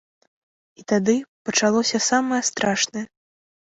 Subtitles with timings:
[0.81, 1.15] І тады
[1.49, 3.05] пачалося самае страшнае.